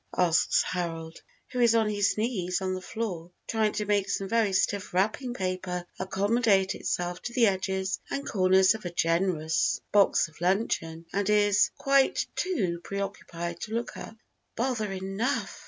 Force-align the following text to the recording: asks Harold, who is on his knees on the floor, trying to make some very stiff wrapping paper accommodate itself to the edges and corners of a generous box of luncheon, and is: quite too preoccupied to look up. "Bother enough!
asks 0.17 0.63
Harold, 0.63 1.21
who 1.51 1.59
is 1.59 1.75
on 1.75 1.87
his 1.87 2.17
knees 2.17 2.59
on 2.59 2.73
the 2.73 2.81
floor, 2.81 3.29
trying 3.47 3.71
to 3.71 3.85
make 3.85 4.09
some 4.09 4.27
very 4.27 4.51
stiff 4.51 4.95
wrapping 4.95 5.31
paper 5.31 5.85
accommodate 5.99 6.73
itself 6.73 7.21
to 7.21 7.31
the 7.33 7.45
edges 7.45 7.99
and 8.09 8.27
corners 8.27 8.73
of 8.73 8.83
a 8.83 8.89
generous 8.89 9.79
box 9.91 10.27
of 10.27 10.41
luncheon, 10.41 11.05
and 11.13 11.29
is: 11.29 11.69
quite 11.77 12.25
too 12.35 12.81
preoccupied 12.83 13.59
to 13.59 13.75
look 13.75 13.95
up. 13.95 14.15
"Bother 14.55 14.91
enough! 14.91 15.59